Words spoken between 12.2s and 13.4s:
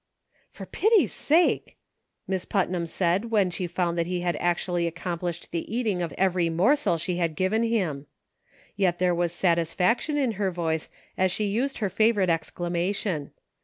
exclamation.